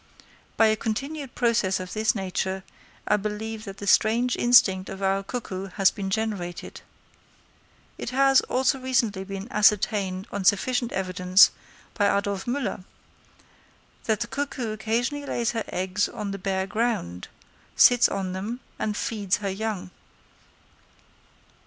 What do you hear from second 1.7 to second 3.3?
of this nature, I